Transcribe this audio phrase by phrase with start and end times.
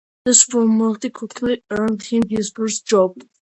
[0.25, 3.19] This formality quickly earned him his first job.